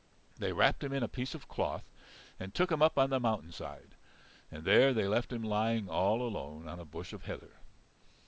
[0.39, 1.83] They wrapped him in a piece of cloth
[2.39, 3.93] and took him up on the mountain side,
[4.51, 7.57] and there they left him lying all alone on a bush of heather.